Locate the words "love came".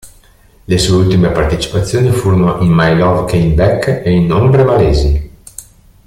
2.97-3.53